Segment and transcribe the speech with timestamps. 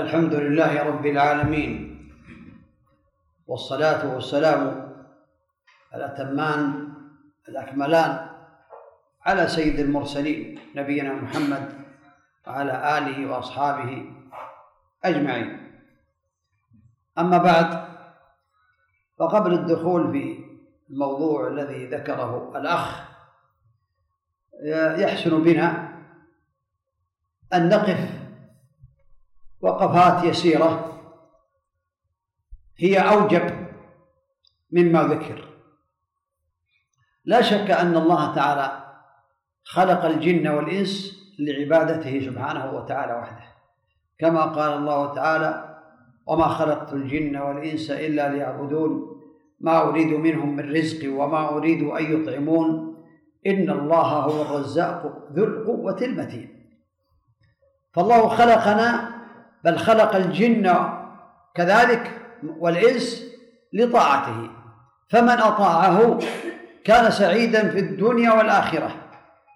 [0.00, 1.72] الحمد لله رب العالمين
[3.46, 4.92] والصلاة والسلام
[5.94, 6.88] الأتمان
[7.48, 8.28] الأكملان
[9.26, 11.72] على سيد المرسلين نبينا محمد
[12.46, 14.12] وعلى آله وأصحابه
[15.04, 15.72] أجمعين.
[17.18, 17.84] أما بعد
[19.18, 20.44] فقبل الدخول في
[20.90, 23.08] الموضوع الذي ذكره الأخ
[25.00, 25.68] يحسن بنا
[27.54, 28.19] أن نقف
[29.60, 31.00] وقفات يسيرة
[32.78, 33.66] هي أوجب
[34.72, 35.44] مما ذكر.
[37.24, 38.94] لا شك أن الله تعالى
[39.64, 43.44] خلق الجن والإنس لعبادته سبحانه وتعالى وحده.
[44.18, 45.78] كما قال الله تعالى
[46.26, 49.20] وما خلقت الجن والإنس إلا ليعبدون.
[49.60, 52.96] ما أريد منهم من رزق وما أريد أن يطعمون.
[53.46, 56.76] إن الله هو الرزاق ذو القوة المتين.
[57.92, 59.09] فالله خلقنا
[59.64, 60.74] بل خلق الجن
[61.54, 62.10] كذلك
[62.58, 63.24] والإنس
[63.72, 64.50] لطاعته
[65.08, 66.18] فمن أطاعه
[66.84, 68.90] كان سعيدا في الدنيا والآخرة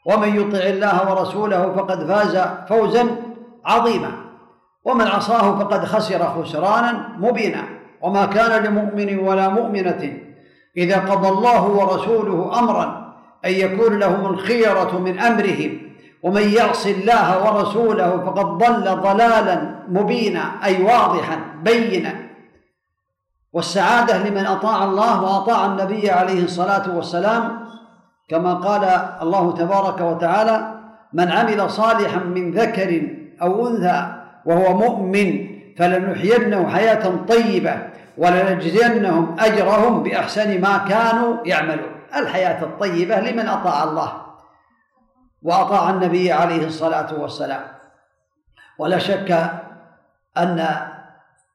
[0.06, 2.38] ومن يطع الله ورسوله فقد فاز
[2.68, 3.16] فوزا
[3.64, 4.10] عظيما
[4.84, 7.62] ومن عصاه فقد خسر خسرانا مبينا
[8.00, 10.18] وما كان لمؤمن ولا مؤمنة
[10.76, 15.83] إذا قضى الله ورسوله أمرا أن يكون لهم الخيرة من أمرهم.
[16.24, 22.14] ومن يعص الله ورسوله فقد ضل ضلالا مبينا أي واضحا بينا.
[23.52, 27.58] والسعادة لمن أطاع الله وأطاع النبي عليه الصلاة والسلام
[28.28, 28.84] كما قال
[29.22, 30.74] الله تبارك وتعالى
[31.12, 33.02] من عمل صالحا من ذكر
[33.42, 34.14] أو أنثى
[34.44, 35.46] وهو مؤمن
[35.78, 37.78] فلنحيينه حياة طيبة
[38.18, 41.92] ولنجزينهم أجرهم بأحسن ما كانوا يعملون.
[42.16, 44.23] الحياة الطيبة لمن أطاع الله.
[45.44, 47.60] وأطاع النبي عليه الصلاة والسلام.
[48.78, 49.30] ولا شك
[50.36, 50.66] أن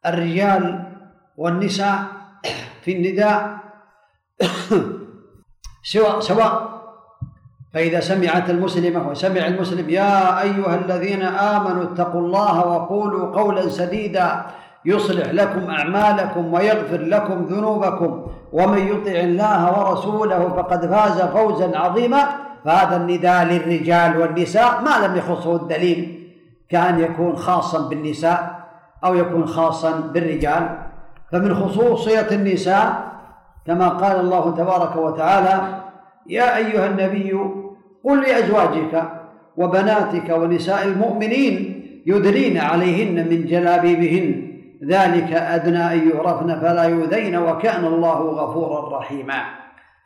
[0.05, 0.83] الرجال
[1.37, 2.03] والنساء
[2.81, 3.57] في النداء
[5.83, 6.69] سواء سواء.
[7.73, 14.45] فإذا سمعت المسلمة وسمع المسلم يا أيها الذين آمنوا اتقوا الله وقولوا قولا سديدا
[14.85, 22.48] يصلح لكم أعمالكم ويغفر لكم ذنوبكم ومن يطع الله ورسوله فقد فاز فوزا عظيما.
[22.65, 26.29] فهذا النداء للرجال والنساء ما لم يخصه الدليل
[26.69, 28.59] كأن يكون خاصا بالنساء
[29.05, 30.77] أو يكون خاصا بالرجال.
[31.31, 33.11] فمن خصوصية النساء
[33.67, 35.81] كما قال الله تبارك وتعالى
[36.27, 37.39] يا أيها النبي
[38.03, 39.03] قل لأزواجك
[39.57, 44.49] وبناتك ونساء المؤمنين يدرين عليهن من جلابيبهن
[44.87, 49.41] ذلك أدنى أن يعرفن فلا يؤذين وكأن الله غفورا رحيما.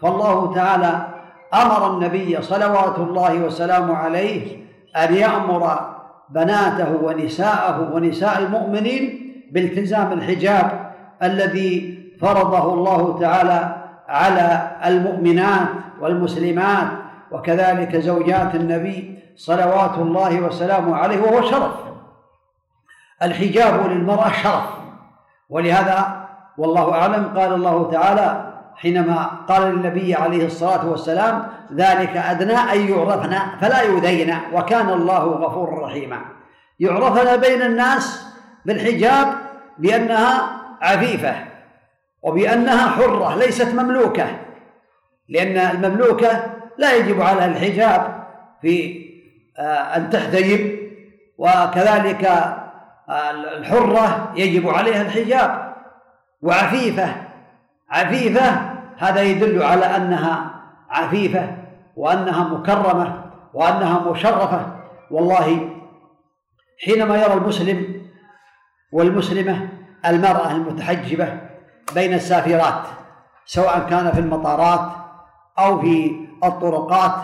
[0.01, 1.12] فالله تعالى
[1.53, 4.57] أمر النبي صلوات الله وسلامه عليه
[4.95, 5.93] أن يأمر
[6.29, 10.91] بناته ونساءه ونساء المؤمنين بالتزام الحجاب
[11.23, 13.75] الذي فرضه الله تعالى
[14.07, 15.67] على المؤمنات
[16.01, 16.87] والمسلمات
[17.31, 21.73] وكذلك زوجات النبي صلوات الله وسلامه عليه وهو شرف.
[23.23, 24.69] الحجاب للمرأة شرف
[25.49, 26.25] ولهذا
[26.57, 33.37] والله أعلم قال الله تعالى حينما قال للنبي عليه الصلاة والسلام ذلك أدنى أن يعرفن
[33.61, 36.21] فلا يؤذين وكان الله غفورا رحيما.
[36.79, 38.25] يعرفن بين الناس
[38.65, 39.27] بالحجاب
[39.77, 41.35] بأنها عفيفة
[42.21, 44.27] وبأنها حرة ليست مملوكة
[45.29, 46.43] لأن المملوكة
[46.77, 48.23] لا يجب عليها الحجاب
[48.61, 49.03] في
[49.57, 50.79] آه، أن تحتجب
[51.37, 52.25] وكذلك
[53.09, 55.73] آه، الحرة يجب عليها الحجاب
[56.41, 57.15] وعفيفة
[57.89, 60.53] عفيفة هذا يدل على أنها
[60.89, 61.57] عفيفة
[61.95, 63.23] وأنها مكرمة
[63.53, 64.65] وأنها مشرفة.
[65.11, 65.69] والله
[66.85, 68.01] حينما يرى المسلم
[68.91, 69.69] والمسلمة
[70.05, 71.37] المرأة المتحجبة
[71.95, 72.81] بين السافرات
[73.45, 74.91] سواء كان في المطارات
[75.59, 77.15] أو في الطرقات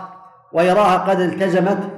[0.54, 1.90] ويراها قد التزمت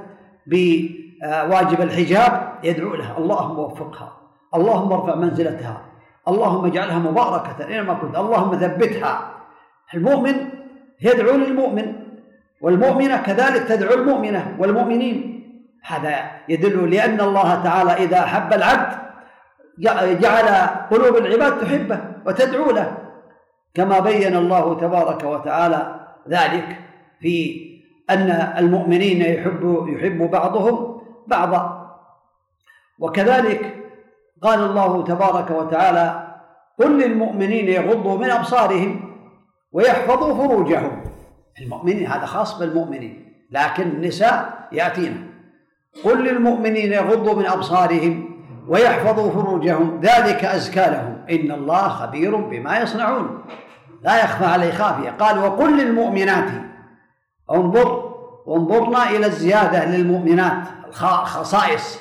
[0.46, 4.12] بواجب الحجاب يدعو لها اللهم وفقها
[4.54, 5.80] اللهم ارفع منزلتها.
[6.28, 8.16] اللهم اجعلها مباركة أينما كنت.
[8.16, 9.32] اللهم ثبتها.
[9.94, 10.34] المؤمن
[11.02, 11.94] يدعو للمؤمن
[12.60, 15.42] والمؤمنة كذلك تدعو المؤمنة والمؤمنين.
[15.82, 18.98] هذا يدل لأن الله تعالى إذا أحب العبد
[20.20, 20.48] جعل
[20.90, 22.98] قلوب العباد تحبه وتدعو له.
[23.74, 26.78] كما بين الله تبارك وتعالى ذلك
[27.20, 27.62] في
[28.10, 31.62] أن المؤمنين يحب يحب بعضهم بعضا.
[32.98, 33.81] وكذلك
[34.42, 36.34] قال الله تبارك وتعالى
[36.80, 39.00] قل للمؤمنين يغضوا من أبصارهم
[39.72, 41.02] ويحفظوا فروجهم.
[41.60, 45.16] المؤمنين هذا خاص بالمؤمنين لكن النساء يأتينا.
[46.04, 51.16] قل للمؤمنين يغضوا من أبصارهم ويحفظوا فروجهم ذلك أزكى لهم.
[51.30, 53.44] إن الله خبير بما يصنعون.
[54.02, 55.10] لا يخفى عليه خافية.
[55.10, 56.50] قال وقل للمؤمنات
[57.50, 58.12] انظر
[58.48, 60.68] انظرنا إلى الزيادة للمؤمنات
[61.24, 61.98] خصائص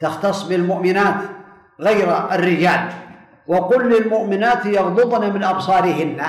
[0.00, 1.16] تختص بالمؤمنات.
[1.82, 2.88] غير الرجال.
[3.46, 6.22] وقل للمؤمنات يغضضن من أبصارهن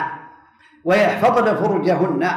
[0.86, 2.30] ويحفظن فروجهن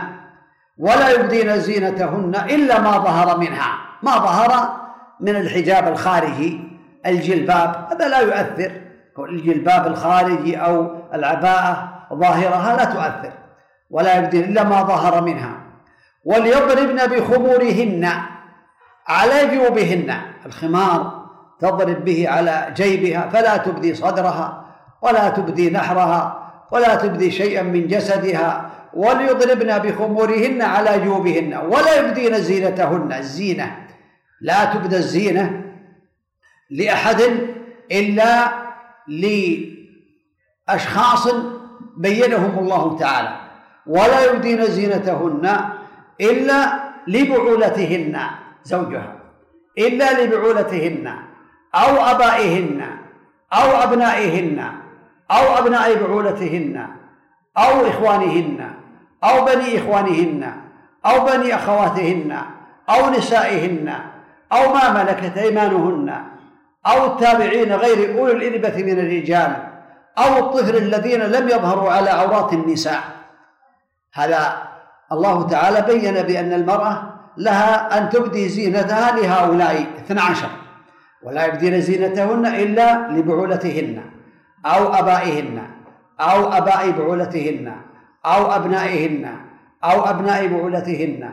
[0.78, 3.78] ولا يبدين زينتهن إلا ما ظهر منها.
[4.02, 4.76] ما ظهر
[5.20, 6.60] من الحجاب الخارجي
[7.06, 7.88] الجلباب.
[7.90, 8.72] هذا لا يؤثر.
[9.18, 13.32] الجلباب الخارجي أو العباءة ظاهرها لا تؤثر
[13.90, 15.52] ولا يبدين إلا ما ظهر منها.
[16.24, 18.12] وليضربن بخمورهن
[19.08, 20.14] على جيوبهن.
[20.46, 21.15] الخمار
[21.60, 24.64] تضرب به على جيبها فلا تبدي صدرها
[25.02, 33.12] ولا تبدي نحرها ولا تبدي شيئا من جسدها وليضربن بخمورهن على جيوبهن ولا يبدين زينتهن.
[33.12, 33.86] الزينة
[34.40, 35.62] لا تبدى الزينة
[36.70, 37.20] لأحد
[37.92, 38.52] إلا
[40.68, 41.28] لأشخاص
[41.96, 43.36] بينهم الله تعالى
[43.86, 45.58] ولا يبدين زينتهن
[46.20, 46.72] إلا
[47.06, 48.20] لبعولتهن
[48.64, 49.12] زوجها
[49.78, 51.14] إلا لبعولتهن.
[51.76, 52.80] أو أبائهن
[53.52, 54.72] أو أبنائهن
[55.30, 56.86] أو أبناء بعولتهن
[57.58, 58.70] أو إخوانهن
[59.24, 60.52] أو بني إخوانهن
[61.06, 62.38] أو بني أخواتهن
[62.90, 63.94] أو نسائهن
[64.52, 66.22] أو ما ملكت أيمانهن
[66.86, 69.56] أو التابعين غير أولي الإربة من الرجال
[70.18, 73.00] أو الطفل الذين لم يظهروا على عورات النساء.
[74.14, 74.62] هذا
[75.12, 77.02] الله تعالى بين بأن المرأة
[77.36, 80.65] لها أن تبدي زينتها لهؤلاء 12
[81.22, 84.02] ولا يبدين زينتهن إلا لبعولتهن
[84.66, 85.62] أو أبائهن
[86.20, 87.72] أو أباء بعولتهن
[88.26, 89.26] أو أبنائهن
[89.84, 91.30] أو أبناء بعولتهن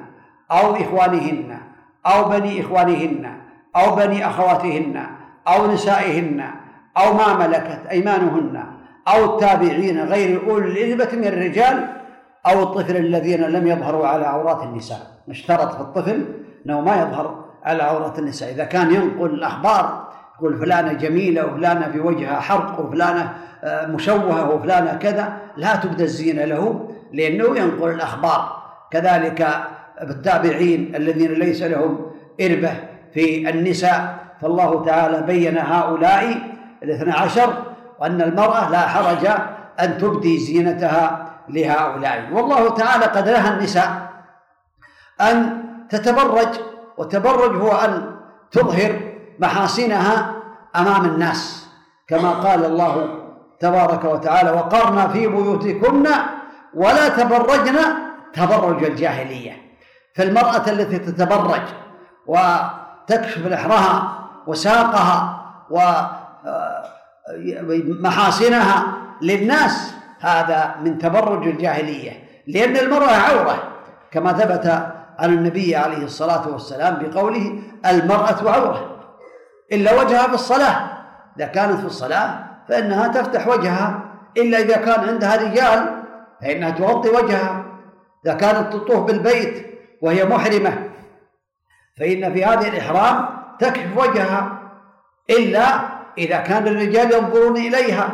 [0.52, 1.58] أو إخوانهن
[2.06, 3.38] أو بني إخوانهن
[3.76, 5.06] أو بني أخواتهن
[5.48, 6.46] أو نسائهن
[6.98, 8.64] أو ما ملكت أيمانهن
[9.08, 11.88] أو التابعين غير أولي الإذبة من الرجال
[12.48, 15.00] أو الطفل الذين لم يظهروا على عورات النساء.
[15.30, 16.26] اشترط في الطفل
[16.66, 18.52] أنه ما يظهر على عورات النساء.
[18.52, 23.34] إذا كان ينقل الأخبار يقول فلانة جميلة وفلانة في وجهها حرق وفلانة
[23.64, 28.64] آه، مشوهة وفلانة كذا لا تبدى الزينة له لأنه ينقل الأخبار.
[28.92, 29.48] كذلك
[30.02, 32.12] التابعين الذين ليس لهم
[32.42, 32.74] إربة
[33.14, 34.16] في النساء.
[34.42, 36.38] فالله تعالى بين هؤلاء
[36.84, 37.54] الاثنى عشر
[38.00, 39.26] وأن المرأة لا حرج
[39.80, 42.30] أن تبدي زينتها لهؤلاء.
[42.32, 44.10] والله تعالى قد نهى النساء
[45.22, 46.48] أن تتبرج
[46.98, 48.16] وتبرج هو أن
[48.52, 49.00] تظهر
[49.40, 50.34] محاسنها
[50.76, 51.68] أمام الناس
[52.08, 53.20] كما قال الله
[53.60, 56.08] تبارك وتعالى وقرنا في بيوتكن
[56.74, 57.78] ولا تبرجن
[58.34, 59.58] تبرج الجاهلية
[60.16, 61.62] فالمرأة التي تتبرج
[62.28, 65.40] وتكشف نحرها وساقها
[67.66, 68.86] ومحاسنها آه،
[69.22, 73.64] للناس هذا من تبرج الجاهلية لأن المرأة عورة
[74.12, 79.00] كما ثبت عن النبي عليه الصلاة والسلام بقوله المرأة عورة.
[79.72, 81.04] إلا وجهها في الصلاة.
[81.38, 84.00] إذا كانت في الصلاة فإنها تفتح وجهها.
[84.38, 86.04] إلا إذا كان عندها رجال
[86.42, 87.66] فإنها تغطي وجهها.
[88.26, 89.66] إذا كانت تطوف بالبيت
[90.02, 90.90] وهي محرمة
[92.00, 93.26] فإن في هذه الإحرام
[93.60, 94.60] تكشف وجهها.
[95.30, 95.80] إلا
[96.18, 98.10] إذا كان الرجال ينظرون إليها.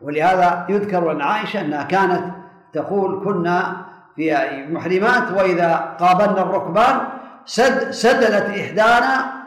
[0.00, 2.24] ولهذا يذكر عن عائشة أنها كانت
[2.72, 4.36] تقول كنا في
[4.70, 7.00] محرمات وإذا قابلنا الركبان
[7.44, 9.40] سد سدلت إحدانا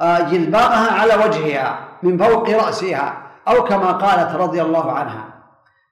[0.00, 5.24] آه، جلبابها على وجهها من فوق رأسها أو كما قالت رضي الله عنها.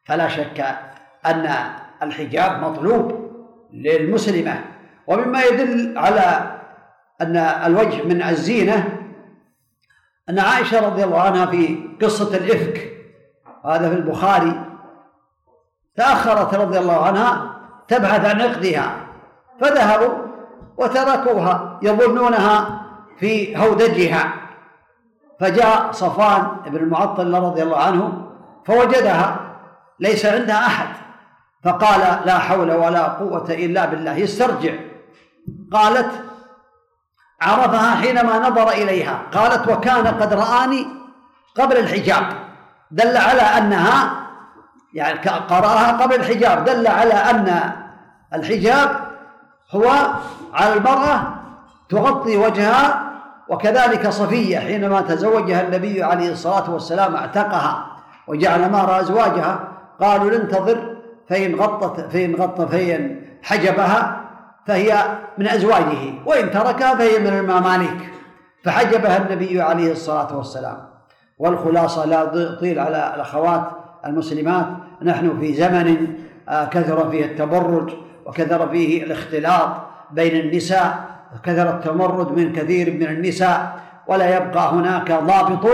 [0.05, 0.77] فلا شك
[1.27, 1.57] أن
[2.03, 3.31] الحجاب مطلوب
[3.73, 4.65] للمسلمة.
[5.07, 6.57] ومما يدل على
[7.21, 8.99] أن الوجه من الزينة
[10.29, 12.93] أن عائشة رضي الله عنها في قصة الإفك
[13.65, 14.65] هذا في البخاري
[15.97, 17.57] تأخرت رضي الله عنها
[17.89, 18.97] تبحث عن عقدها
[19.61, 20.15] فذهبوا
[20.77, 22.83] وتركوها يظنونها
[23.19, 24.33] في هودجها.
[25.41, 28.31] فجاء صفوان بن المعطل رضي الله عنه
[28.67, 29.37] فوجدها
[30.01, 30.89] ليس عندها أحد.
[31.65, 34.73] فقال لا حول ولا قوة إلا بالله يسترجع
[35.73, 36.25] قالت
[37.41, 39.23] عرفها حينما نظر إليها.
[39.33, 40.87] قالت وكان قد رآني
[41.57, 42.27] قبل الحجاب.
[42.91, 44.26] دل على أنها
[44.97, 47.73] يعني قرأها قبل الحجاب دل على أن
[48.35, 48.89] الحجاب
[49.71, 49.91] هو
[50.55, 51.23] على المرأة
[51.89, 53.13] تغطي وجهها
[53.49, 57.87] وكذلك صفية حينما تزوجها النبي عليه الصلاة والسلام اعتقها
[58.27, 59.69] وجعل مهر أزواجها
[60.01, 60.97] قالوا ننتظر
[61.29, 64.21] فإن غطت فإن غط فإن حجبها
[64.67, 65.05] فهي
[65.39, 68.13] من أزواجه وإن تركها فهي من المماليك.
[68.65, 70.77] فحجبها النبي عليه الصلاة والسلام.
[71.39, 73.63] والخلاصة لا أطيل على الأخوات
[74.07, 74.67] المسلمات.
[75.03, 76.07] نحن في زمن
[76.49, 77.93] آه، كثر فيه التبرج
[78.27, 79.69] وكثر فيه الاختلاط
[80.11, 80.99] بين النساء
[81.37, 83.77] وكثر التمرد من كثير من النساء
[84.07, 85.67] ولا يبقى هناك ضابط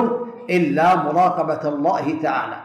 [0.50, 2.56] إلا مراقبة الله تعالى.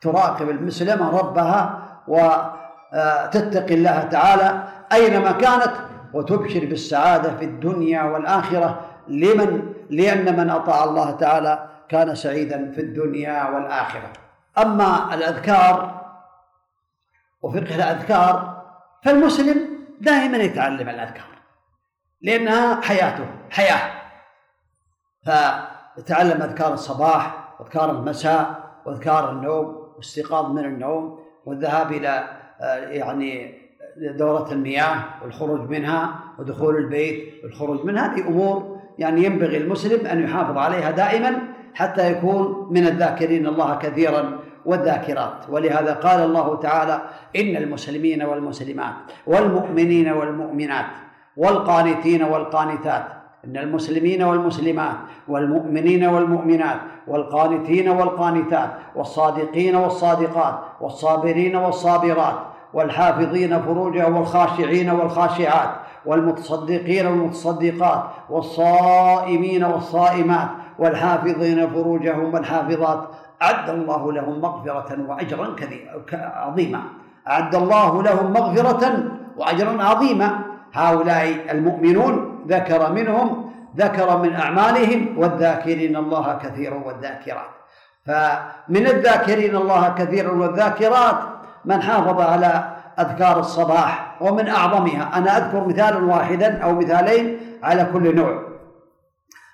[0.00, 5.72] تراقب المسلمة ربها وتتقي الله تعالى أينما كانت
[6.12, 8.80] وتبشر بالسعادة في الدنيا والآخرة.
[9.08, 14.12] لمن؟ لأن من أطاع الله تعالى كان سعيدا في الدنيا والآخرة.
[14.58, 15.95] أما الأذكار
[17.46, 18.62] وفقه الأذكار
[19.04, 19.56] فالمسلم
[20.00, 21.36] دائما يتعلم الأذكار
[22.22, 23.90] لأنها حياته حياة.
[25.24, 32.24] فيتعلم أذكار الصباح وأذكار المساء وأذكار النوم والاستيقاظ من النوم والذهاب إلى
[32.60, 33.54] آه، يعني
[34.18, 38.14] دورة المياه والخروج منها ودخول البيت والخروج منها.
[38.14, 41.42] هذه أمور يعني ينبغي المسلم أن يحافظ عليها دائما
[41.74, 44.38] حتى يكون من الذاكرين الله كثيرا.
[44.66, 45.32] والذاكرات.
[45.48, 47.00] ولهذا قال الله تعالى
[47.36, 48.94] إن المسلمين والمسلمات
[49.26, 50.86] والمؤمنين والمؤمنات
[51.36, 53.04] والقانتين والقانتات
[53.44, 54.96] إن المسلمين والمسلمات
[55.28, 62.34] والمؤمنين والمؤمنات والقانتين والقانتات والصادقين والصادقات والصابرين والصابرات
[62.74, 65.70] والحافظين فروجهم والخاشعين والخاشعات
[66.06, 73.08] والمتصدقين والمتصدقات والصائمين والصائمات والحافظين فروجهم والحافظات
[73.42, 75.56] أعد الله لهم مغفرة وأجرا
[76.12, 76.80] عظيما.
[77.28, 79.04] أعد الله لهم مغفرة
[79.36, 80.38] وأجرا عظيما.
[80.72, 87.50] هؤلاء المؤمنون ذكر منهم ذكر من أعمالهم والذاكرين الله كثيرا والذاكرات.
[88.06, 91.16] فمن الذاكرين الله كثيرا والذاكرات
[91.64, 95.18] من حافظ على أذكار الصباح ومن أعظمها.
[95.18, 98.42] أنا أذكر مثالا واحدا أو مثالين على كل نوع.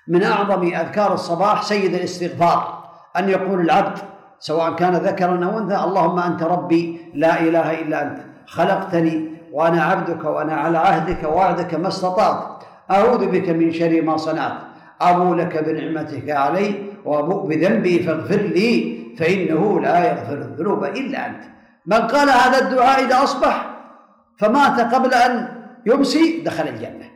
[0.07, 2.82] من أعظم أذكار الصباح سيد الاستغفار.
[3.17, 3.97] أن يقول العبد
[4.39, 8.17] سواء كان ذكرا أو أنثى اللهم أنت ربي لا إله إلا أنت
[8.47, 14.57] خلقتني وأنا عبدك وأنا على عهدك ووعدك ما استطعت أعوذ بك من شر ما صنعت
[15.01, 21.43] أبو لك بنعمتك علي وأبوء بذنبي فاغفر لي فإنه لا يغفر الذنوب إلا أنت.
[21.85, 23.65] من قال هذا الدعاء إذا أصبح
[24.39, 25.47] فمات قبل أن
[25.85, 27.09] يمسي دخل الجنة.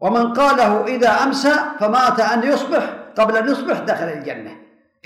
[0.00, 2.82] ومن قاله إذا أمسى فمات أن يصبح
[3.18, 4.50] قبل أن يصبح دخل الجنة.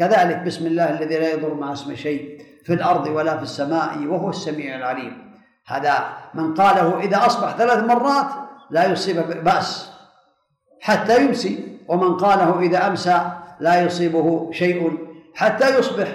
[0.00, 4.30] كذلك بسم الله الذي لا يضر مع اسم شيء في الأرض ولا في السماء وهو
[4.30, 5.32] السميع العليم.
[5.66, 6.04] هذا
[6.34, 8.26] من قاله إذا أصبح ثلاث مرات
[8.70, 9.92] لا يصيب بأس
[10.80, 13.30] حتى يمسي ومن قاله إذا أمسى
[13.60, 14.98] لا يصيبه شيء
[15.34, 16.08] حتى يصبح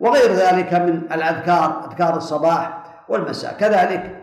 [0.00, 3.56] وغير ذلك من الأذكار أذكار الصباح والمساء.
[3.60, 4.22] كذلك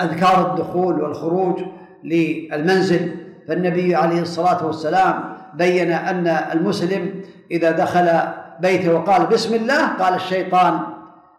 [0.00, 1.62] أذكار الدخول والخروج
[2.04, 3.16] للمنزل.
[3.48, 8.20] فالنبي عليه الصلاة والسلام بين أن المسلم إذا دخل
[8.60, 10.80] بيته وقال بسم الله قال الشيطان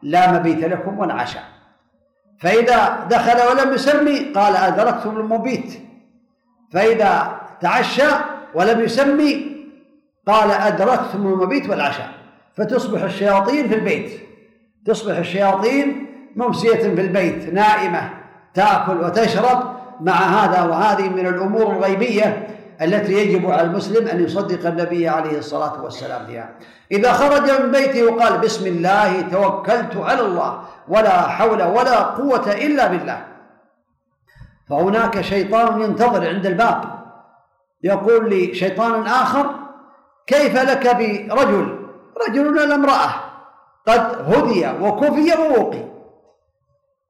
[0.02, 1.44] لا مبيت لكم عشاء
[2.40, 5.80] فإذا دخل ولم يسمي قال أدركتم المبيت.
[6.74, 8.08] فإذا تعشى
[8.54, 9.52] ولم يسمي
[10.28, 12.10] قال أدركتم المبيت والعشاء
[12.54, 14.12] فتصبح الشياطين في البيت.
[14.86, 18.10] تصبح الشياطين ممسية في البيت نائمة
[18.54, 22.48] تأكل وتشرب مع هذا وهذه من الأمور الغيبية
[22.82, 26.50] التي يجب على المسلم أن يصدق النبي عليه الصلاة والسلام فيها.
[26.92, 32.88] إذا خرج من بيته وقال بسم الله توكلت على الله ولا حول ولا قوة إلا
[32.88, 33.26] بالله.
[34.70, 36.84] فهناك شيطان ينتظر عند الباب.
[37.84, 39.46] يقول لي شيطان آخر
[40.28, 41.78] كيف لك برجل؟
[42.28, 43.10] رجل ولا امرأة؟
[43.88, 45.84] قد هدي وكفي ووقي.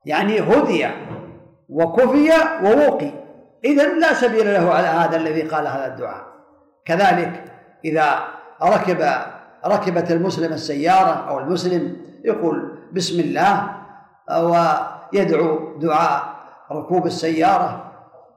[0.05, 0.87] يعني هدي
[1.69, 2.31] وكفي
[2.63, 3.20] ووقي.
[3.65, 6.23] إذا لا سبيل له على هذا الذي قال هذا الدعاء.
[6.85, 7.43] كذلك
[7.85, 8.19] إذا
[8.63, 9.01] ركب
[9.65, 13.69] ركبت المسلم السيارة أو المسلم يقول بسم الله
[14.31, 16.23] ويدعو دعاء
[16.71, 17.91] ركوب السيارة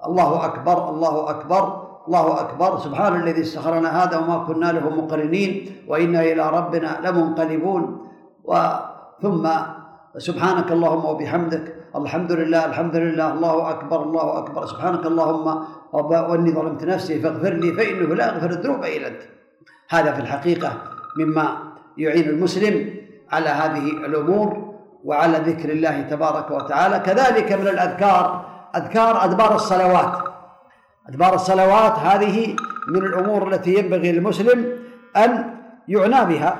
[0.06, 1.62] الله أكبر الله أكبر
[2.06, 8.08] الله أكبر سبحان الذي استخرنا هذا وما كنا له مقرنين وإنا إلى ربنا لمنقلبون.
[8.44, 9.48] وثم
[10.18, 14.66] سبحانك اللهم وبحمدك الحمد لله الحمد لله الله أكبر الله أكبر.
[14.66, 15.46] سبحانك اللهم
[15.92, 19.22] وإني ظلمت نفسي فاغفر لي فإنه لا يغفر الذنوب إلا أنت.
[19.90, 20.72] هذا في الحقيقة
[21.16, 21.58] مما
[21.98, 22.94] يعين المسلم
[23.32, 24.74] على هذه الأمور
[25.04, 26.98] وعلى ذكر الله تبارك وتعالى.
[26.98, 28.46] كذلك من الأذكار
[28.76, 30.14] أذكار أدبار الصلوات.
[31.08, 32.56] أدبار الصلوات هذه
[32.88, 34.78] من الأمور التي ينبغي للمسلم
[35.16, 35.30] أن
[35.88, 36.52] يعنى بها.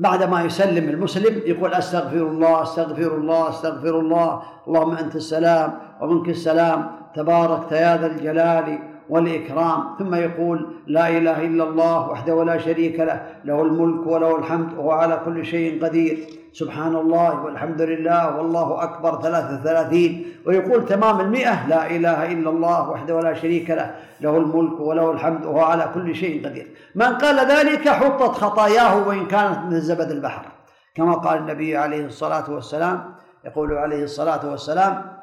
[0.00, 4.42] فبعدما يسلم المسلم يقول أستغفر الله أستغفر الله أستغفر الله.
[4.68, 6.90] اللهم أنت السلام ومنك السلام.
[7.14, 8.78] تبارك يا ذا الجلال.
[9.10, 14.72] والإكرام ثم يقول لا إله إلا الله وحده لا شريك له له الملك وله الحمد
[14.78, 16.18] وهو على كل شيء قدير.
[16.52, 22.90] سبحان الله والحمد لله والله أكبر ثلاثة ثلاثين ويقول تمام المئة لا إله إلا الله
[22.90, 26.66] وحده لا شريك له له الملك وله الحمد وهو على كل شيء قدير.
[26.94, 30.42] من قال ذلك حطت خطاياه وإن كانت من زبد البحر.
[30.94, 33.14] كما قال النبي عليه الصلاة والسلام
[33.44, 35.19] يقول عليه الصلاة والسلام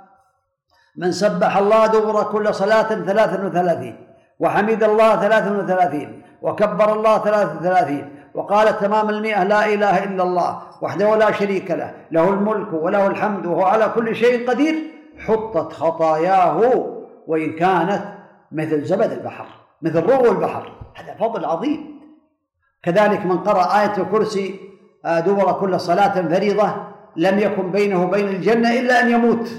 [0.98, 3.96] من سبح الله دبر كل صلاة ثلاثا وثلاثين
[4.40, 10.62] وحمد الله ثلاثا وثلاثين وكبر الله ثلاثا وثلاثين وقال تمام المئة لا إله إلا الله
[10.82, 14.76] وحده لا شريك له له الملك وله الحمد وهو على كل شيء قدير
[15.18, 16.86] حطت خطاياه
[17.28, 18.02] وإن كانت
[18.52, 19.46] مثل زبد البحر
[19.82, 20.72] مثل رغو البحر.
[20.96, 22.00] هذا فضل عظيم.
[22.84, 24.60] كذلك من قرأ آية الكرسي
[25.06, 26.74] آه، دبر كل صلاة فريضة
[27.16, 29.50] لم يكن بينه وبين الجنة إلا أن يموت.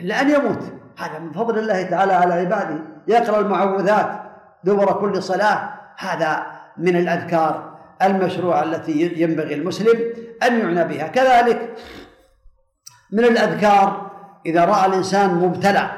[0.00, 0.62] إلا أن يموت.
[0.98, 2.78] هذا من فضل الله تعالى على عباده.
[3.08, 4.22] يقرأ المعوذات
[4.64, 5.70] دبر كل صلاة.
[5.98, 10.00] هذا من الأذكار المشروعة التي ينبغي المسلم
[10.42, 11.06] أن يعنى بها.
[11.08, 11.74] كذلك
[13.12, 14.10] من الأذكار
[14.46, 15.90] إذا رأى الإنسان مبتلى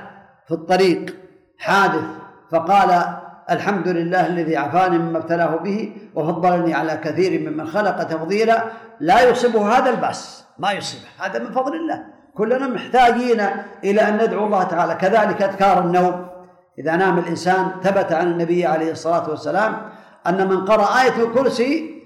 [0.47, 1.15] في الطريق
[1.59, 2.05] حادث
[2.53, 3.05] فقال
[3.51, 8.65] الحمد لله الذي عافاني مما ابتلاه به وفضلني على كثير ممن خلق تفضيلا
[9.01, 10.45] لا يصيبه هذا البأس.
[10.59, 11.09] ما يصيبه.
[11.21, 12.05] هذا من فضل الله.
[12.35, 13.41] كلنا محتاجين
[13.85, 14.95] إلى أن ندعو الله تعالى.
[14.95, 16.33] كذلك أذكار النوم.
[16.79, 19.91] إذا نام الإنسان ثبت عن النبي عليه الصلاة والسلام
[20.27, 22.03] أن من قرأ آية الكرسي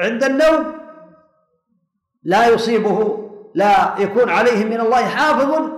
[0.00, 0.74] عند النوم
[2.22, 5.70] لا يصيبه لا يكون عليه من الله حافظ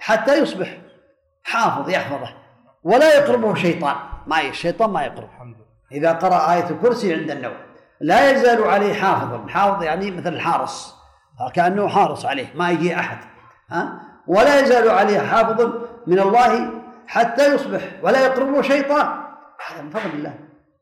[0.00, 0.78] حتى يصبح
[1.42, 2.34] حافظ يحفظه
[2.82, 3.96] ولا يقربه شيطان.
[4.26, 5.28] ما الشيطان ما يقرب.
[5.92, 7.56] إذا قرأ آية الكرسي عند النوم
[8.00, 9.48] لا يزال عليه حافظ.
[9.48, 10.99] حافظ يعني مثل الحارس.
[11.48, 13.18] كأنه حارس عليه ما يجي أحد
[13.70, 15.72] ها؟ ولا يزال عليه حافظ
[16.06, 16.70] من الله
[17.06, 19.06] حتى يصبح ولا يقربه شيطان.
[19.68, 20.34] هذا من فضل الله.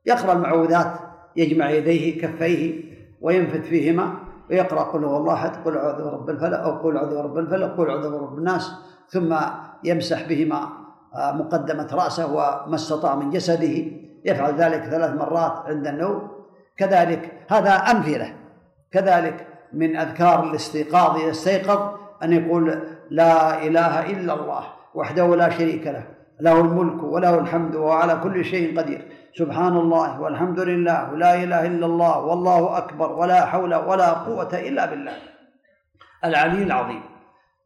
[0.07, 0.93] يقرأ المعوذات
[1.37, 2.85] يجمع يديه كفيه
[3.21, 4.15] وينفث فيهما
[4.51, 7.91] ويقرأ قل هو الله أحد قل أعوذ برب الفلق أو قل أعوذ برب الفلق قل
[7.91, 8.73] أعوذ برب الناس.
[9.09, 9.37] ثم
[9.85, 10.69] يمسح بهما
[11.15, 13.85] آه، مقدمة رأسه وما استطاع من جسده.
[14.25, 16.31] يفعل ذلك ثلاث مرات عند النوم.
[16.77, 18.35] كذلك هذا أمثلة.
[18.93, 24.63] كذلك من أذكار الاستيقاظ إذا استيقظ أن يقول لا إله إلا الله
[24.95, 26.07] وحده لا شريك له
[26.41, 29.09] له الملك وله الحمد وهو على كل شيء قدير.
[29.39, 34.87] سبحان الله والحمد لله ولا إله إلا الله والله أكبر ولا حول ولا قوة إلا
[34.87, 35.13] بالله.
[36.25, 37.03] العلي العظيم.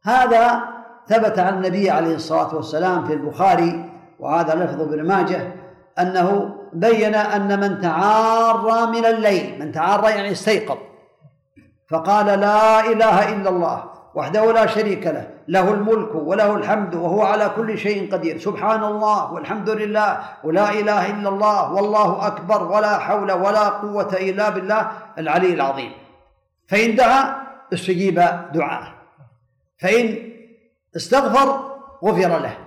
[0.03, 0.61] هذا
[1.07, 3.89] ثبت عن النبي عليه الصلاة والسلام في البخاري
[4.19, 5.53] وهذا لفظ ابن ماجه
[5.99, 10.77] أنه بين أن من تعارى من الليل من تعارى يعني استيقظ.
[11.93, 13.83] فقال لا إله إلا الله
[14.15, 18.37] وحده لا شريك له له الملك وله الحمد وهو على كل شيء قدير.
[18.37, 24.49] سبحان الله والحمد لله ولا إله إلا الله والله أكبر ولا حول ولا قوة إلا
[24.49, 25.91] بالله العلي العظيم.
[26.67, 27.35] فإن دعا
[27.73, 28.15] استجيب
[28.53, 28.93] دعاءه.
[29.81, 30.05] فإن
[30.95, 31.47] استغفر
[32.05, 32.57] غفر له.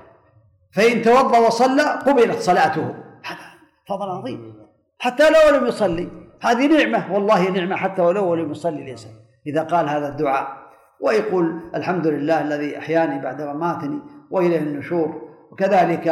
[0.72, 2.94] فإن توضأ وصلى قبلت صلاته.
[3.24, 3.46] هذا
[3.88, 4.54] فضل عظيم.
[4.98, 6.25] حتى لو لم يصلي.
[6.40, 9.12] هذه نعمة والله نعمة حتى ولو لم يصلي الإنسان
[9.46, 10.66] إذا قال هذا الدعاء
[11.01, 13.99] ويقول الحمد لله الذي أحياني بعد مماتني
[14.31, 15.22] وإليه النشور.
[15.53, 16.09] وكذلك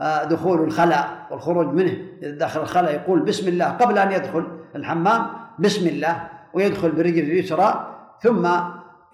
[0.00, 1.96] آه، دخول الخلاء والخروج منه.
[2.22, 5.26] إذا دخل الخلاء يقول بسم الله قبل أن يدخل الحمام
[5.58, 7.96] بسم الله ويدخل برجل اليسرى.
[8.22, 8.48] ثم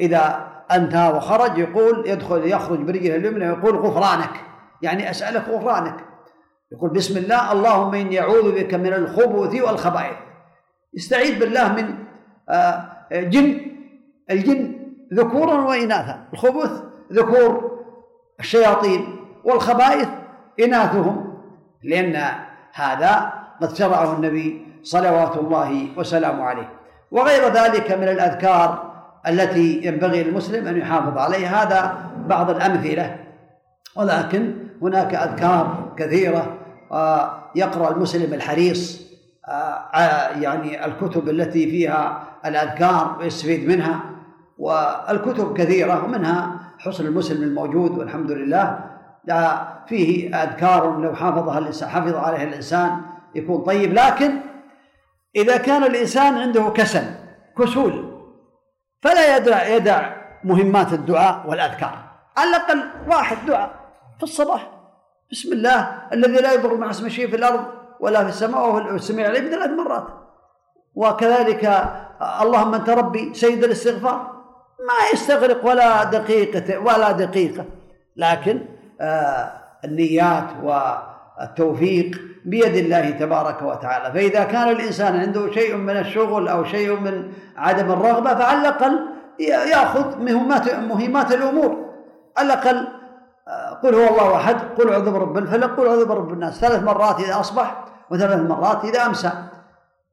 [0.01, 4.45] إذا أنتهى وخرج يقول يدخل يخرج برجله اليمنى ويقول غفرانك.
[4.83, 5.97] يعني أسألك غفرانك.
[6.73, 10.16] يقول بسم الله اللهم إني أعوذ بك من الخبث والخبائث.
[10.96, 11.94] يستعيذ بالله من
[12.48, 13.61] آه، جن
[14.30, 14.76] الجن
[15.12, 16.82] ذكورا وإناثا الخبث
[17.12, 17.80] ذكور
[18.40, 20.09] الشياطين والخبائث
[20.61, 21.35] إناثهم
[21.82, 22.22] لأن
[22.72, 23.32] هذا
[23.62, 26.68] قد شرعه النبي صلوات الله وسلامه عليه.
[27.11, 28.92] وغير ذلك من الأذكار
[29.28, 33.16] التي ينبغي للمسلم أن يحافظ عليها هذا بعض الأمثلة.
[33.96, 36.56] ولكن هناك أذكار كثيرة
[37.54, 39.06] يقرأ المسلم الحريص
[40.40, 44.00] يعني الكتب التي فيها الأذكار ويستفيد منها
[44.59, 48.78] والكتب كثيرة ومنها حسن المسلم الموجود والحمد لله.
[49.87, 53.00] فيه أذكار لو حافظها حفظ عليها الإنسان
[53.35, 53.92] يكون طيب.
[53.92, 54.40] لكن
[55.37, 57.04] إذا كان الإنسان عنده كسل
[57.59, 58.20] كسول
[59.02, 60.12] فلا يدع يدع
[60.44, 61.98] مهمات الدعاء والأذكار.
[62.37, 63.70] على الأقل واحد دعاء
[64.16, 64.70] في الصباح.
[65.30, 69.26] بسم الله الذي لا يضر مع اسم شيء في الأرض ولا في السماء وهو السميع
[69.26, 70.06] العليم ثلاث مرات.
[70.94, 71.64] وكذلك
[72.42, 74.37] اللهم أنت ربي سيد الاستغفار.
[74.78, 77.64] ما يستغرق ولا دقيقة ولا دقيقة.
[78.16, 78.61] لكن
[79.00, 79.52] آه
[79.85, 84.14] النيات والتوفيق بيد الله تبارك وتعالى.
[84.14, 89.00] فإذا كان الإنسان عنده شيء من الشغل أو شيء من عدم الرغبة فعلى الأقل
[89.40, 91.87] يأخذ مهمات مهمات الأمور.
[92.38, 92.88] على الأقل
[93.48, 96.61] آه، قل هو الله أحد قل أعوذ برب الفلق قل أعوذ برب الناس.
[96.61, 99.33] ثلاث مرات إذا أصبح وثلاث مرات إذا أمسى.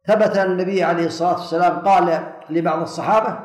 [0.07, 3.39] ثبت أن النبي عليه الصلاة والسلام قال لبعض الصحابة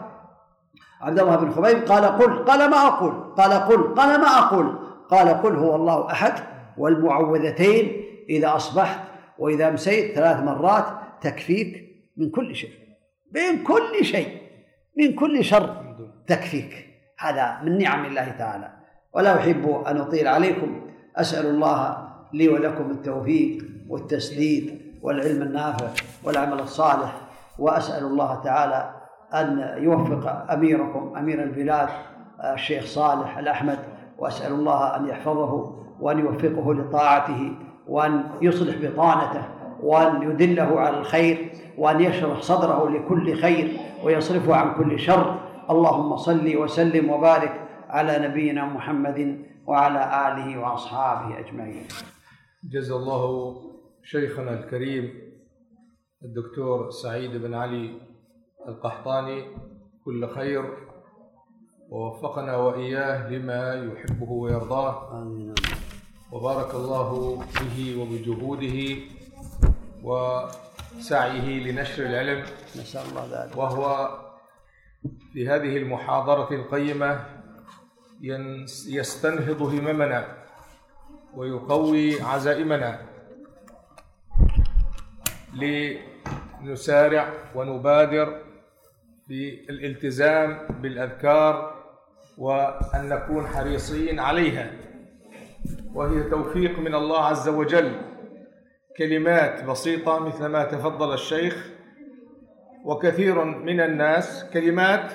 [1.00, 4.78] عبد الله بن خبيب قال قل قال ما أقول؟ قال قل قال ما أقول؟
[5.10, 6.32] قال قل هو الله أحد
[6.78, 9.00] والمعوذتين إذا أصبحت
[9.38, 10.84] وإذا أمسيت ثلاث مرات
[11.20, 12.70] تكفيك من كل شيء.
[13.34, 14.42] من كل شيء
[14.96, 15.94] من كل شر
[16.26, 16.88] تكفيك.
[17.18, 18.72] هذا من نعم الله تعالى.
[19.12, 20.80] ولا أحب أن أطيل عليكم.
[21.16, 23.77] أسأل الله لي ولكم التوفيق.
[23.88, 25.86] والتسديد والعلم النافع
[26.24, 27.20] والعمل الصالح
[27.58, 28.90] وأسأل الله تعالى
[29.34, 31.88] أن يوفق أميركم أمير البلاد
[32.54, 33.78] الشيخ صالح الأحمد
[34.18, 37.52] وأسأل الله أن يحفظه وأن يوفقه لطاعته
[37.88, 39.44] وأن يصلح بطانته
[39.82, 45.40] وأن يدله على الخير وأن يشرح صدره لكل خير ويصرفه عن كل شر.
[45.70, 49.98] اللهم صل وسلم وبارك على نبينا محمد وعلى
[50.28, 51.86] آله وأصحابه أجمعين.
[52.72, 53.54] جزا الله
[54.10, 55.32] شيخنا الكريم
[56.24, 58.00] الدكتور سعيد بن علي
[58.68, 59.44] القحطاني
[60.04, 60.88] كل خير.
[61.88, 65.22] ووفقنا وإياه لما يحبه ويرضاه.
[65.22, 65.54] آمين.
[66.32, 68.78] وبارك الله به وبجهوده
[70.02, 72.44] وسعيه لنشر العلم.
[72.76, 73.56] نسأل الله ذلك.
[73.56, 74.08] وهو
[75.32, 77.26] في هذه المحاضرة القيمة
[78.88, 80.46] يستنهض هممنا
[81.34, 83.17] ويقوي عزائمنا.
[85.54, 88.42] لنسارع ونبادر
[89.28, 91.74] في الالتزام بالأذكار
[92.38, 94.70] وأن نكون حريصين عليها
[95.94, 97.92] وهي توفيق من الله عز وجل
[98.98, 101.70] كلمات بسيطة مثل ما تفضل الشيخ
[102.84, 105.12] وكثير من الناس كلمات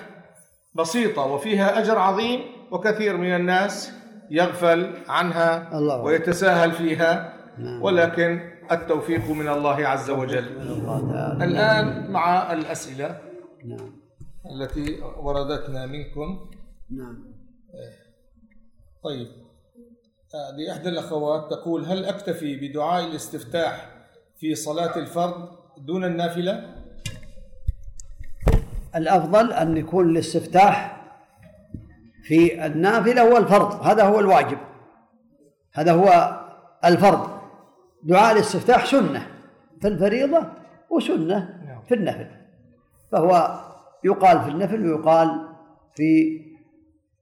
[0.75, 2.39] بسيطة وفيها أجر عظيم
[2.71, 3.93] وكثير من الناس
[4.29, 5.69] يغفل عنها.
[6.03, 7.81] ويتساهل فيها نعم.
[7.81, 10.45] ولكن التوفيق من الله عز وجل.
[11.41, 13.19] الآن مع الأسئلة
[13.65, 13.93] نعم.
[14.51, 16.51] التي وردتنا منكم.
[16.89, 17.33] نعم.
[19.03, 19.27] طيب.
[20.35, 23.89] آه، لإحدى الأخوات تقول هل أكتفي بدعاء الاستفتاح
[24.39, 26.83] في صلاة الفرض دون النافلة؟
[28.95, 31.03] الأفضل أن يكون الاستفتاح
[32.23, 33.85] في النافلة والفرض.
[33.85, 34.57] هذا هو الواجب.
[35.73, 36.39] هذا هو
[36.85, 37.32] الفرض.
[38.03, 39.27] دعاء الاستفتاح سنة
[39.81, 40.47] في الفريضة
[40.89, 42.27] وسنة في النفل.
[43.11, 43.59] فهو
[44.03, 45.47] يقال في النفل ويقال
[45.95, 46.39] في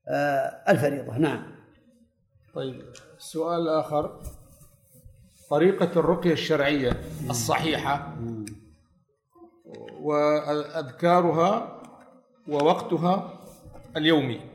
[0.07, 1.17] آه، الفريضة.
[1.17, 1.43] نعم.
[2.53, 2.81] طيب
[3.17, 4.21] سؤال آخر.
[5.49, 8.13] طريقة الرقية الشرعية الصحيحة
[10.01, 11.81] وأذكارها
[12.47, 13.39] ووقتها
[13.97, 14.50] اليومي.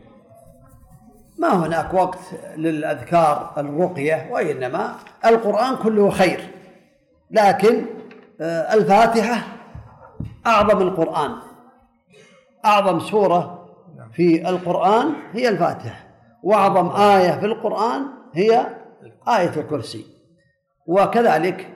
[1.38, 2.18] ما هناك وقت
[2.56, 4.94] للأذكار الرقية وإنما
[5.24, 6.40] القرآن كله خير.
[7.30, 7.86] لكن
[8.40, 9.42] آه، الفاتحة
[10.46, 11.32] أعظم القرآن.
[12.64, 13.68] أعظم سورة
[14.12, 16.06] في القرآن هي الفاتحة.
[16.42, 18.02] وأعظم آية في القرآن
[18.34, 18.66] هي
[19.28, 20.06] آية الكرسي.
[20.86, 21.68] وكذلك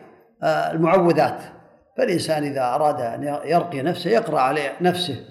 [0.43, 1.43] آه، المعوذات.
[1.97, 5.25] فالإنسان إذا أراد أن يرقي نفسه يقرأ عليه نفسه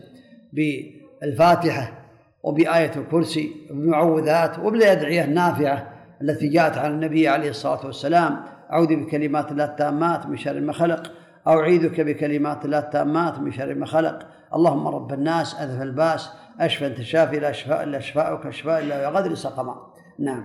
[0.53, 1.98] بالفاتحة.
[2.43, 8.43] وبآية الكرسي وبالمعوذات وبالأدعية النافعة التي جاءت عن النبي عليه الصلاة والسلام.
[8.71, 11.11] أعوذ بكلمات الله التامات من شر ما خلق.
[11.47, 14.27] أعيذك بكلمات الله التامات من شر ما خلق.
[14.55, 19.35] اللهم رب الناس أذهب الباس أشفى أنت الشافي لا شفاء إلا شفاؤك شفاء إلا بغدر
[19.35, 19.75] سقما
[20.19, 20.43] نعم.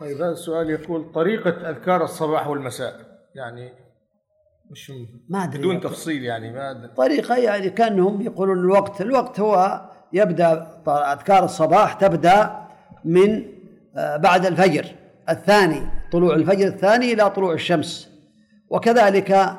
[0.00, 2.94] طيب هذا السؤال يقول طريقة أذكار الصباح والمساء.
[3.34, 3.72] يعني
[4.70, 4.92] مش
[5.28, 6.88] ما أدري بدون تفصيل يعني ما أدري.
[6.88, 9.00] طريقة يعني كأنهم يقولون الوقت.
[9.00, 9.80] الوقت هو
[10.12, 12.50] يبدأ أذكار الصباح تبدأ
[13.04, 13.42] من
[13.96, 14.86] آه، بعد الفجر
[15.28, 18.10] الثاني طلوع الفجر الثاني إلى طلوع الشمس.
[18.70, 19.50] وكذلك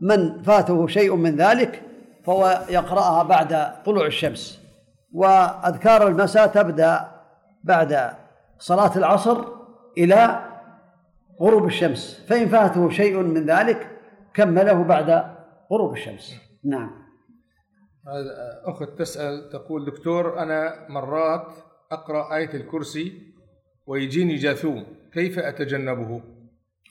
[0.00, 1.82] من فاته شيء من ذلك
[2.24, 4.60] فهو يقرأها بعد طلوع الشمس.
[5.12, 7.08] وأذكار المساء تبدأ
[7.64, 8.10] بعد
[8.58, 9.44] صلاة العصر
[9.98, 10.40] إلى
[11.40, 12.24] غروب الشمس.
[12.28, 13.90] فإن فاته شيء من ذلك
[14.34, 15.24] كمله بعد
[15.72, 16.34] غروب الشمس.
[16.64, 17.09] نعم.
[18.64, 21.46] أخت تسأل تقول دكتور أنا مرات
[21.92, 23.32] أقرأ آية الكرسي
[23.86, 26.20] ويجيني جاثوم كيف أتجنبه؟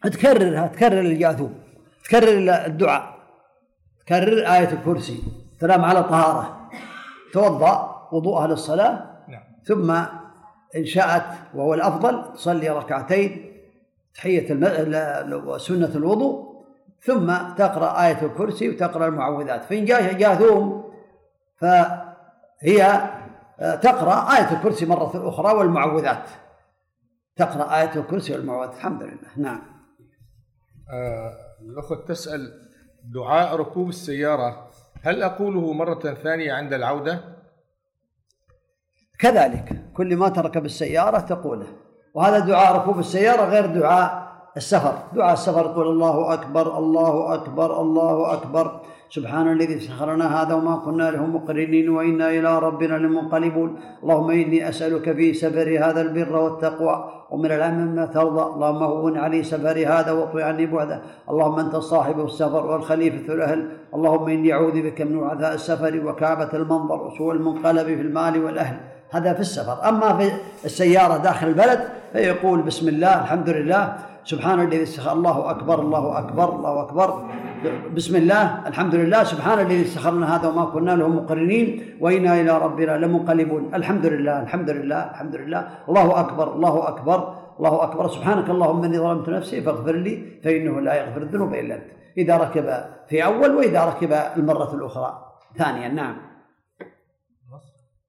[0.04, 1.60] تكررها تكرر الجاثوم
[2.04, 3.20] تكرر الدعاء
[4.06, 5.24] تكرر آية الكرسي
[5.60, 6.70] تنام على طهارة
[7.34, 9.92] توضأ وضوءها للصلاة نعم ثم
[10.76, 13.54] إن شاءت وهو الأفضل تصلي ركعتين
[14.14, 14.48] تحية
[15.58, 16.50] سنة الوضوء
[17.02, 20.89] ثم تقرأ آية الكرسي وتقرأ المعوذات فإن جاء جاثوم
[21.62, 23.10] فهي
[23.60, 26.30] تقرأ آية الكرسي مرة أخرى والمعوذات.
[27.36, 28.76] تقرأ آية الكرسي والمعوذات.
[28.76, 29.30] الحمد لله.
[29.38, 29.62] نعم.
[30.94, 32.70] آه الأخت تسأل
[33.14, 34.70] دعاء ركوب السيارة
[35.04, 37.20] هل أقوله مرة ثانية عند العودة؟
[39.20, 39.92] كذلك.
[39.94, 41.68] كل ما تركب السيارة تقوله.
[42.14, 45.04] وهذا دعاء ركوب السيارة غير دعاء السفر.
[45.14, 48.82] دعاء السفر تقول الله أكبر الله أكبر الله أكبر.
[49.10, 53.80] سبحان الذي سخرنا هذا وما كنا له مقرنين وإنا إلى ربنا لمنقلبون.
[54.04, 56.96] اللهم إني أسألك في سفري هذا البر والتقوى
[57.32, 58.44] ومن العمل ما ترضى.
[58.54, 61.02] اللهم هون علي سفري هذا واطوي عني بعده.
[61.30, 63.70] اللهم أنت صاحب السفر والخليفة الأهل.
[63.96, 68.78] اللهم إني أعوذ بك من عذاب السفر وكعبة المنظر وسوء المنقلب في المال والأهل.
[69.10, 69.90] هذا في السفر.
[69.90, 70.32] أما في
[70.66, 71.80] السيارة داخل البلد
[72.14, 73.96] فيقول بسم الله الحمد لله.
[74.24, 77.24] سبحان الذي الله أكبر الله أكبر الله أكبر.
[77.94, 82.98] بسم الله الحمد لله سبحان الذي استخرنا هذا وما كنا له مقرنين وإنا إلى ربنا
[82.98, 83.76] لمنقلبون.
[83.76, 85.62] الحمد لله الحمد لله الحمد لله.
[85.90, 87.20] الله أكبر الله أكبر
[87.60, 88.08] الله أكبر.
[88.08, 91.84] سبحانك اللهم إني ظلمت نفسي فاغفر لي فإنه لا يغفر الذنوب إلا أنت.
[92.18, 92.68] إذا ركب
[93.10, 95.12] في أول وإذا ركب المرة الأخرى.
[95.58, 96.16] ثانيا نعم.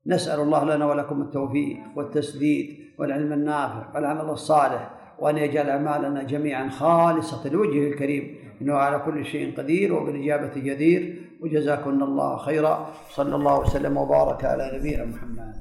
[0.07, 2.67] نسأل الله لنا ولكم التوفيق والتسديد
[2.99, 8.40] والعلم النافع والعمل الصالح وأن يجعل أعمالنا جميعا خالصة لوجهه الكريم.
[8.61, 11.23] إنه على كل شيء قدير وبالإجابة جدير.
[11.41, 12.91] وجزاكم الله خيرا.
[13.11, 15.55] صلى الله وسلم وبارك على نبينا محمد.